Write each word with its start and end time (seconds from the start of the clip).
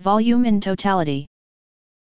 Volume 0.00 0.46
in 0.46 0.62
totality. 0.62 1.26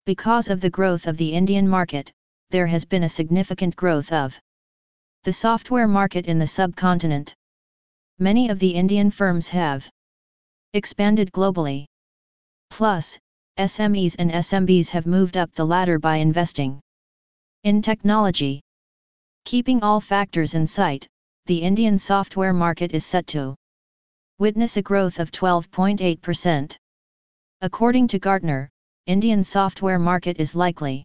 Because 0.04 0.50
of 0.50 0.60
the 0.60 0.68
growth 0.68 1.06
of 1.06 1.16
the 1.16 1.32
Indian 1.32 1.68
market, 1.68 2.10
there 2.50 2.66
has 2.66 2.84
been 2.84 3.04
a 3.04 3.08
significant 3.08 3.76
growth 3.76 4.10
of 4.10 4.36
the 5.22 5.32
software 5.32 5.86
market 5.86 6.26
in 6.26 6.40
the 6.40 6.46
subcontinent. 6.46 7.36
Many 8.18 8.48
of 8.48 8.58
the 8.58 8.74
Indian 8.74 9.12
firms 9.12 9.46
have 9.50 9.88
expanded 10.72 11.30
globally. 11.30 11.84
Plus, 12.68 13.16
SMEs 13.58 14.16
and 14.18 14.32
SMBs 14.32 14.88
have 14.88 15.06
moved 15.06 15.36
up 15.36 15.52
the 15.52 15.64
ladder 15.64 16.00
by 16.00 16.16
investing 16.16 16.80
in 17.62 17.80
technology. 17.80 18.60
Keeping 19.44 19.84
all 19.84 20.00
factors 20.00 20.54
in 20.54 20.66
sight, 20.66 21.06
the 21.46 21.62
Indian 21.62 21.96
software 21.96 22.52
market 22.52 22.92
is 22.92 23.06
set 23.06 23.28
to 23.28 23.54
witness 24.40 24.76
a 24.78 24.82
growth 24.82 25.20
of 25.20 25.30
12.8%. 25.30 26.76
According 27.64 28.08
to 28.08 28.18
Gartner, 28.18 28.68
Indian 29.06 29.42
software 29.42 29.98
market 29.98 30.38
is 30.38 30.54
likely 30.54 31.02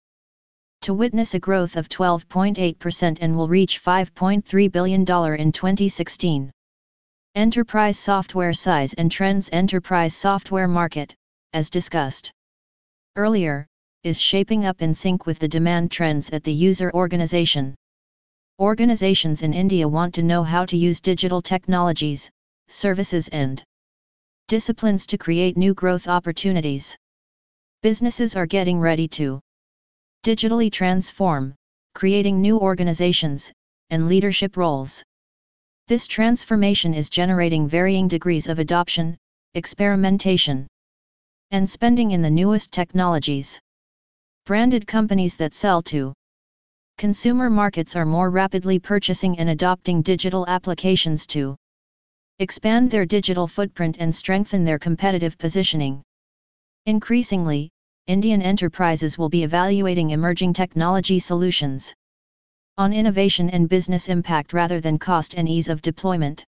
to 0.82 0.94
witness 0.94 1.34
a 1.34 1.40
growth 1.40 1.78
of 1.78 1.88
12.8% 1.88 3.20
and 3.22 3.38
will 3.38 3.48
reach 3.48 3.82
$5.3 3.82 4.70
billion 4.70 5.00
in 5.04 5.52
2016. 5.54 6.52
Enterprise 7.36 7.98
software 7.98 8.52
size 8.52 8.94
and 8.96 9.10
trends 9.10 9.50
Enterprise 9.54 10.14
software 10.14 10.68
market, 10.68 11.16
as 11.54 11.70
discussed 11.70 12.30
earlier, 13.16 13.66
is 14.04 14.20
shaping 14.20 14.66
up 14.66 14.82
in 14.82 14.94
sync 14.94 15.26
with 15.26 15.40
the 15.40 15.48
demand 15.48 15.92
trends 15.92 16.30
at 16.32 16.44
the 16.44 16.52
user 16.52 16.92
organization. 16.94 17.74
Organizations 18.60 19.44
in 19.44 19.54
India 19.54 19.88
want 19.88 20.14
to 20.16 20.24
know 20.24 20.44
how 20.44 20.66
to 20.66 20.76
use 20.76 21.00
digital 21.00 21.42
technologies, 21.42 22.30
services 22.68 23.30
and 23.30 23.64
disciplines 24.50 25.06
to 25.06 25.16
create 25.16 25.56
new 25.58 25.76
growth 25.76 26.08
opportunities. 26.08 26.98
Businesses 27.84 28.36
are 28.36 28.48
getting 28.48 28.80
ready 28.80 29.08
to 29.10 29.40
digitally 30.26 30.72
transform, 30.72 31.54
creating 31.94 32.42
new 32.42 32.58
organizations 32.58 33.54
and 33.92 34.08
leadership 34.08 34.58
roles. 34.58 35.04
This 35.88 36.08
transformation 36.08 36.96
is 36.96 37.12
generating 37.12 37.68
varying 37.68 38.08
degrees 38.08 38.48
of 38.48 38.58
adoption, 38.58 39.16
experimentation, 39.54 40.68
and 41.52 41.70
spending 41.70 42.10
in 42.10 42.24
the 42.24 42.32
newest 42.32 42.72
technologies. 42.72 43.60
Branded 44.48 44.88
companies 44.88 45.38
that 45.38 45.54
sell 45.54 45.84
to 45.84 46.12
consumer 46.98 47.52
markets 47.52 47.96
are 47.96 48.06
more 48.06 48.32
rapidly 48.32 48.80
purchasing 48.80 49.38
and 49.38 49.52
adopting 49.52 50.02
digital 50.02 50.44
applications 50.48 51.28
to 51.28 51.56
expand 52.40 52.90
their 52.90 53.06
digital 53.06 53.48
footprint 53.48 53.98
and 54.00 54.16
strengthen 54.16 54.64
their 54.64 54.80
competitive 54.80 55.38
positioning. 55.38 56.02
Increasingly, 56.86 57.70
Indian 58.08 58.42
enterprises 58.42 59.18
will 59.18 59.28
be 59.28 59.44
evaluating 59.44 60.12
emerging 60.12 60.54
technology 60.54 61.20
solutions 61.20 61.94
on 62.78 62.94
innovation 62.94 63.50
and 63.50 63.68
business 63.68 64.08
impact 64.08 64.54
rather 64.54 64.80
than 64.80 64.98
cost 64.98 65.34
and 65.34 65.50
ease 65.50 65.68
of 65.68 65.82
deployment. 65.82 66.46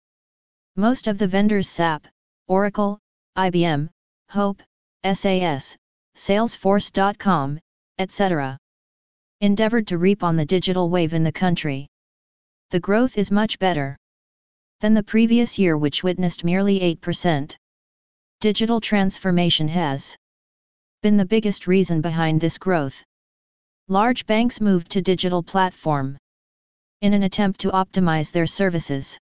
Most 0.75 1.07
of 1.07 1.19
the 1.19 1.29
vendors 1.29 1.69
SAP, 1.69 2.05
Oracle, 2.49 2.99
IBM, 3.39 3.89
Hope, 4.31 4.61
SAS, 5.05 5.77
Salesforce.com, 6.17 7.61
etc. 7.99 8.59
endeavored 9.41 9.87
to 9.87 9.99
reap 9.99 10.25
on 10.25 10.35
the 10.35 10.45
digital 10.45 10.91
wave 10.91 11.15
in 11.15 11.23
the 11.23 11.31
country. 11.31 11.87
The 12.71 12.81
growth 12.81 13.17
is 13.17 13.31
much 13.31 13.61
better 13.61 13.97
than 14.81 14.95
the 14.95 15.03
previous 15.03 15.59
year 15.59 15.77
which 15.77 16.03
witnessed 16.05 16.45
merely 16.45 16.81
8%. 17.01 17.57
Digital 18.41 18.81
transformation 18.81 19.69
has 19.69 20.17
been 21.03 21.17
the 21.17 21.25
biggest 21.25 21.67
reason 21.67 22.01
behind 22.01 22.41
this 22.41 22.59
growth. 22.59 23.03
Large 23.89 24.27
banks 24.27 24.61
moved 24.61 24.91
to 24.91 25.01
digital 25.01 25.43
platform 25.43 26.19
in 27.01 27.15
an 27.15 27.23
attempt 27.23 27.61
to 27.61 27.71
optimize 27.71 28.31
their 28.31 28.47
services. 28.47 29.19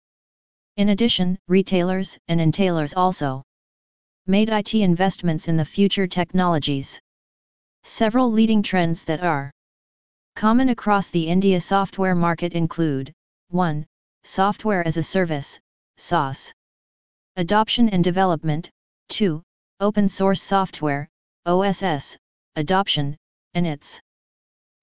In 0.77 0.89
addition, 0.89 1.37
retailers 1.47 2.17
and 2.27 2.39
e-tailers 2.39 2.93
also 2.93 3.43
made 4.27 4.49
IT 4.49 4.73
investments 4.73 5.47
in 5.47 5.57
the 5.57 5.65
future 5.65 6.07
technologies. 6.07 6.99
Several 7.83 8.31
leading 8.31 8.61
trends 8.61 9.03
that 9.05 9.21
are 9.21 9.51
common 10.35 10.69
across 10.69 11.09
the 11.09 11.27
India 11.27 11.59
software 11.59 12.15
market 12.15 12.53
include 12.53 13.11
1. 13.49 13.85
Software 14.23 14.85
as 14.87 14.97
a 14.97 15.03
Service, 15.03 15.59
SaaS. 15.97 16.53
Adoption 17.37 17.89
and 17.89 18.03
development, 18.03 18.69
2. 19.09 19.41
Open 19.79 20.07
source 20.07 20.41
software, 20.41 21.09
OSS, 21.47 22.17
adoption, 22.55 23.17
and 23.55 23.65
its 23.65 23.99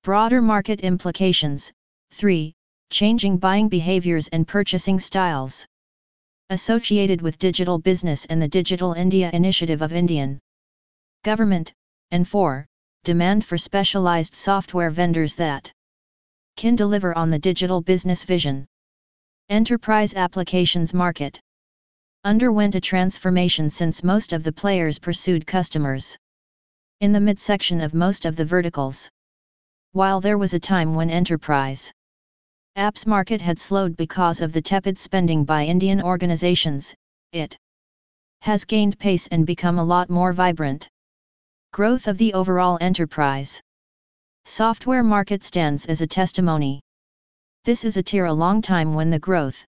broader 0.02 0.42
market 0.42 0.80
implications, 0.80 1.72
3. 2.10 2.52
Changing 2.90 3.38
buying 3.38 3.68
behaviors 3.68 4.26
and 4.28 4.48
purchasing 4.48 4.98
styles 4.98 5.66
associated 6.50 7.20
with 7.20 7.38
digital 7.38 7.78
business 7.78 8.24
and 8.26 8.40
the 8.40 8.48
Digital 8.48 8.94
India 8.94 9.30
initiative 9.32 9.82
of 9.82 9.92
Indian 9.92 10.40
government, 11.22 11.72
and 12.10 12.26
4. 12.26 12.66
Demand 13.04 13.44
for 13.44 13.58
specialized 13.58 14.34
software 14.34 14.90
vendors 14.90 15.34
that 15.36 15.70
can 16.56 16.74
deliver 16.74 17.16
on 17.16 17.30
the 17.30 17.38
digital 17.38 17.80
business 17.82 18.24
vision. 18.24 18.66
Enterprise 19.50 20.12
applications 20.12 20.92
market 20.92 21.40
underwent 22.22 22.74
a 22.74 22.80
transformation 22.82 23.70
since 23.70 24.04
most 24.04 24.34
of 24.34 24.42
the 24.42 24.52
players 24.52 24.98
pursued 24.98 25.46
customers 25.46 26.18
in 27.00 27.12
the 27.12 27.20
midsection 27.20 27.80
of 27.80 27.94
most 27.94 28.26
of 28.26 28.36
the 28.36 28.44
verticals. 28.44 29.08
While 29.92 30.20
there 30.20 30.36
was 30.36 30.52
a 30.52 30.60
time 30.60 30.94
when 30.94 31.08
enterprise 31.08 31.90
apps 32.76 33.06
market 33.06 33.40
had 33.40 33.58
slowed 33.58 33.96
because 33.96 34.42
of 34.42 34.52
the 34.52 34.60
tepid 34.60 34.98
spending 34.98 35.46
by 35.46 35.64
Indian 35.64 36.02
organizations, 36.02 36.94
it 37.32 37.56
has 38.42 38.66
gained 38.66 38.98
pace 38.98 39.28
and 39.28 39.46
become 39.46 39.78
a 39.78 39.84
lot 39.84 40.10
more 40.10 40.34
vibrant. 40.34 40.90
Growth 41.72 42.06
of 42.06 42.18
the 42.18 42.34
overall 42.34 42.76
enterprise 42.82 43.62
software 44.44 45.02
market 45.02 45.42
stands 45.42 45.86
as 45.86 46.02
a 46.02 46.06
testimony. 46.06 46.82
This 47.64 47.84
is 47.84 47.96
a 47.96 48.02
tier 48.02 48.24
a 48.24 48.32
long 48.32 48.62
time 48.62 48.94
when 48.94 49.10
the 49.10 49.18
growth 49.18 49.64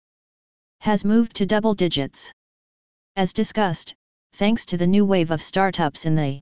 has 0.82 1.04
moved 1.04 1.36
to 1.36 1.46
double 1.46 1.74
digits. 1.74 2.32
As 3.16 3.34
discussed, 3.34 3.94
thanks 4.34 4.66
to 4.68 4.78
the 4.78 4.88
new 4.88 5.06
wave 5.06 5.32
of 5.32 5.42
startups 5.42 6.06
in 6.06 6.16
the 6.16 6.40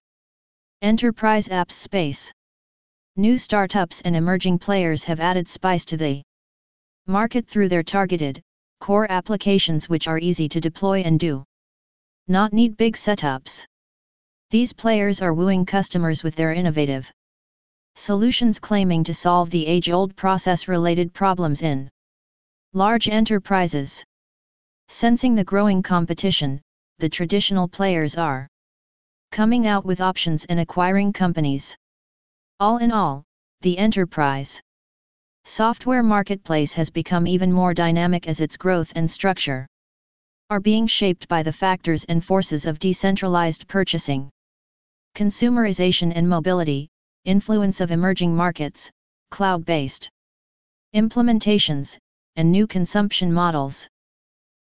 enterprise 0.82 1.48
apps 1.48 1.72
space. 1.72 2.32
New 3.16 3.38
startups 3.38 4.02
and 4.02 4.16
emerging 4.16 4.60
players 4.60 5.04
have 5.06 5.20
added 5.20 5.48
spice 5.48 5.86
to 5.86 5.98
the 5.98 6.22
market 7.08 7.48
through 7.48 7.70
their 7.70 7.82
targeted, 7.82 8.42
core 8.80 9.12
applications 9.12 9.90
which 9.90 10.08
are 10.08 10.20
easy 10.20 10.48
to 10.48 10.62
deploy 10.62 11.02
and 11.02 11.20
do 11.20 11.44
not 12.28 12.54
need 12.54 12.78
big 12.78 12.96
setups. 12.96 13.66
These 14.52 14.74
players 14.74 15.22
are 15.22 15.34
wooing 15.34 15.66
customers 15.66 16.24
with 16.24 16.36
their 16.36 16.54
innovative 16.54 17.12
solutions 17.98 18.60
claiming 18.60 19.04
to 19.04 19.14
solve 19.14 19.50
the 19.50 19.66
age-old 19.66 20.16
process-related 20.16 21.12
problems 21.14 21.64
in 21.64 21.90
large 22.74 23.10
enterprises. 23.10 24.04
Sensing 24.88 25.34
the 25.34 25.44
growing 25.44 25.82
competition, 25.82 26.62
the 27.00 27.10
traditional 27.10 27.68
players 27.68 28.16
are 28.16 28.48
coming 29.32 29.66
out 29.66 29.84
with 29.84 30.00
options 30.00 30.46
and 30.46 30.60
acquiring 30.60 31.12
companies. 31.12 31.76
All 32.60 32.78
in 32.78 32.92
all, 32.92 33.24
the 33.62 33.80
enterprise 33.80 34.62
software 35.46 36.04
marketplace 36.04 36.74
has 36.74 36.92
become 36.92 37.26
even 37.26 37.52
more 37.52 37.74
dynamic 37.74 38.28
as 38.28 38.42
its 38.42 38.58
growth 38.58 38.92
and 38.96 39.10
structure 39.10 39.66
are 40.52 40.60
being 40.60 40.86
shaped 40.86 41.28
by 41.28 41.42
the 41.42 41.52
factors 41.52 42.06
and 42.06 42.24
forces 42.24 42.68
of 42.68 42.78
decentralized 42.78 43.68
purchasing 43.68 44.30
consumerization 45.16 46.14
and 46.16 46.30
mobility, 46.30 46.88
influence 47.28 47.82
of 47.82 47.92
emerging 47.92 48.34
markets, 48.34 48.90
cloud-based 49.32 50.10
implementations, 50.96 51.98
and 52.38 52.50
new 52.50 52.66
consumption 52.66 53.32
models. 53.34 53.90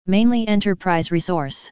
Mainly 0.06 0.48
enterprise 0.48 1.12
resource 1.12 1.72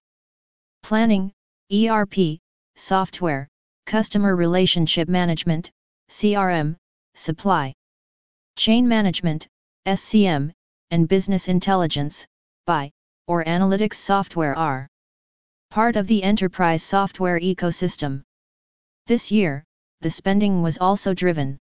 planning, 0.81 1.31
ERP, 1.71 2.39
software, 2.75 3.47
customer 3.85 4.35
relationship 4.35 5.07
management, 5.07 5.69
CRM, 6.09 6.75
supply 7.13 7.73
chain 8.55 8.87
management, 8.87 9.47
SCM, 9.87 10.51
and 10.89 11.07
business 11.07 11.47
intelligence, 11.47 12.25
BI, 12.65 12.89
or 13.27 13.43
analytics 13.45 13.95
software 13.95 14.57
are 14.57 14.87
part 15.69 15.95
of 15.95 16.07
the 16.07 16.23
enterprise 16.23 16.81
software 16.81 17.39
ecosystem. 17.39 18.23
This 19.05 19.31
year, 19.31 19.63
the 20.01 20.09
spending 20.09 20.61
was 20.61 20.77
also 20.77 21.13
driven 21.13 21.57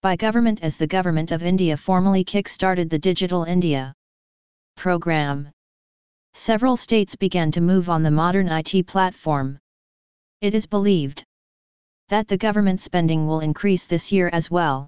by 0.00 0.14
government 0.14 0.62
as 0.62 0.76
the 0.76 0.86
Government 0.86 1.32
of 1.32 1.42
India 1.42 1.76
formally 1.76 2.22
kick-started 2.22 2.88
the 2.88 2.98
Digital 2.98 3.42
India 3.42 3.92
program. 4.76 5.50
Several 6.34 6.76
states 6.76 7.16
began 7.16 7.50
to 7.50 7.60
move 7.60 7.90
on 7.90 8.04
the 8.04 8.12
modern 8.12 8.48
IT 8.48 8.86
platform. 8.86 9.58
It 10.40 10.54
is 10.54 10.66
believed 10.66 11.24
that 12.10 12.28
the 12.28 12.38
government 12.38 12.80
spending 12.80 13.26
will 13.26 13.40
increase 13.40 13.86
this 13.86 14.12
year 14.12 14.28
as 14.28 14.48
well. 14.50 14.86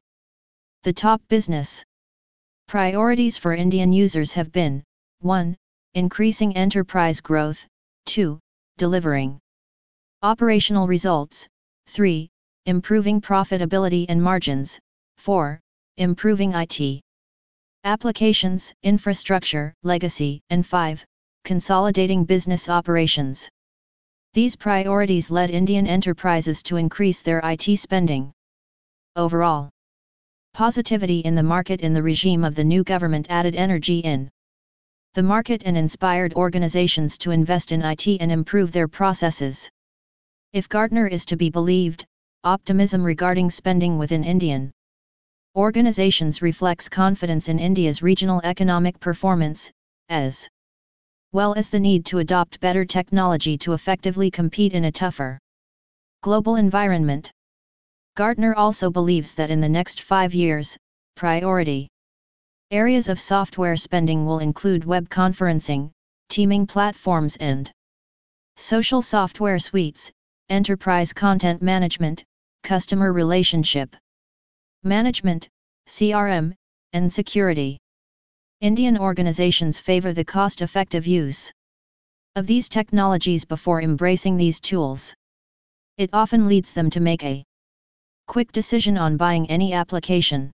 The 0.84 0.93
top 0.93 1.20
business 1.28 1.84
priorities 2.69 3.37
for 3.37 3.52
Indian 3.52 3.93
users 3.93 4.32
have 4.32 4.52
been 4.52 4.84
1. 5.23 5.56
Increasing 5.94 6.56
enterprise 6.56 7.20
growth, 7.20 7.66
2. 8.06 8.38
Delivering 8.78 9.40
operational 10.23 10.87
results, 10.87 11.49
3. 11.88 12.28
Improving 12.70 13.20
profitability 13.20 14.06
and 14.08 14.22
margins, 14.22 14.78
4. 15.17 15.58
Improving 15.96 16.52
IT 16.52 17.00
applications, 17.82 18.72
infrastructure, 18.84 19.75
legacy, 19.82 20.40
and 20.50 20.64
5. 20.64 21.05
Consolidating 21.43 22.25
business 22.25 22.69
operations. 22.69 23.49
These 24.34 24.55
priorities 24.55 25.32
led 25.32 25.50
Indian 25.50 25.88
enterprises 25.88 26.62
to 26.62 26.76
increase 26.76 27.22
their 27.22 27.40
IT 27.43 27.76
spending. 27.76 28.32
Overall, 29.16 29.69
positivity 30.55 31.19
in 31.19 31.34
the 31.34 31.43
market 31.43 31.81
in 31.81 31.93
the 31.93 32.05
regime 32.05 32.44
of 32.44 32.55
the 32.55 32.62
new 32.62 32.84
government 32.84 33.26
added 33.31 33.56
energy 33.56 33.99
in 33.99 34.31
the 35.14 35.25
market 35.25 35.64
and 35.66 35.76
inspired 35.76 36.34
organizations 36.34 37.19
to 37.19 37.32
invest 37.32 37.73
in 37.73 37.82
IT 37.82 38.06
and 38.20 38.31
improve 38.31 38.70
their 38.70 38.87
processes. 38.87 39.69
If 40.52 40.69
Gartner 40.69 41.08
is 41.08 41.25
to 41.26 41.37
be 41.37 41.50
believed, 41.50 42.06
optimism 42.44 43.02
regarding 43.02 43.50
spending 43.50 43.98
within 43.98 44.25
Indian 44.25 44.70
organizations 45.56 46.40
reflects 46.40 46.88
confidence 46.88 47.48
in 47.48 47.58
India's 47.58 48.02
regional 48.02 48.40
economic 48.44 48.98
performance, 48.98 49.70
as 50.08 50.48
well 51.32 51.52
as 51.54 51.69
the 51.69 51.78
need 51.78 52.06
to 52.06 52.19
adopt 52.19 52.58
better 52.60 52.84
technology 52.87 53.58
to 53.58 53.75
effectively 53.75 54.31
compete 54.31 54.72
in 54.72 54.87
a 54.87 54.92
tougher 54.92 55.38
global 56.22 56.56
environment. 56.56 57.31
Gartner 58.16 58.54
also 58.54 58.90
believes 58.90 59.34
that 59.34 59.50
in 59.50 59.60
the 59.60 59.69
next 59.69 60.00
five 60.00 60.32
years, 60.32 60.78
priority 61.16 61.88
areas 62.70 63.10
of 63.10 63.20
software 63.20 63.76
spending 63.76 64.25
will 64.25 64.38
include 64.38 64.84
web 64.84 65.10
conferencing, 65.10 65.90
teaming 66.31 66.66
platforms 66.66 67.37
and 67.37 67.70
social 68.56 69.02
software 69.02 69.58
suites, 69.58 70.10
enterprise 70.48 71.12
content 71.12 71.60
management, 71.60 72.25
customer 72.62 73.12
relationship 73.12 73.96
management, 74.82 75.48
CRM, 75.86 76.54
and 76.92 77.12
security. 77.12 77.78
Indian 78.60 78.96
organizations 78.98 79.78
favor 79.78 80.12
the 80.12 80.24
cost-effective 80.24 81.06
use 81.06 81.52
of 82.36 82.46
these 82.46 82.68
technologies 82.68 83.44
before 83.44 83.82
embracing 83.82 84.36
these 84.36 84.60
tools. 84.60 85.14
It 85.98 86.10
often 86.12 86.48
leads 86.48 86.72
them 86.72 86.90
to 86.90 87.00
make 87.00 87.24
a 87.24 87.44
quick 88.26 88.52
decision 88.52 88.96
on 88.96 89.16
buying 89.16 89.50
any 89.50 89.72
application. 89.72 90.50